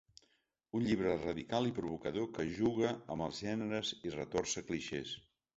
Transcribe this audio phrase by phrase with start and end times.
[0.79, 5.17] Un llibre radical i provocador que juga amb els gèneres i retorça clixés.